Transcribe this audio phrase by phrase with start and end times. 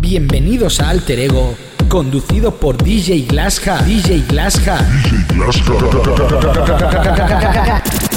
[0.00, 1.54] Bienvenidos a Alter Ego,
[1.88, 3.78] conducido por DJ Glasja.
[3.84, 4.86] DJ Glasja.
[7.08, 7.82] DJ.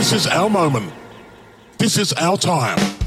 [0.00, 0.94] This is our moment.
[1.76, 2.99] This is our time.